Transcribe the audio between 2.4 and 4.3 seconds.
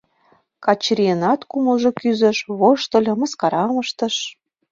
воштыльо, мыскарам ыштыш.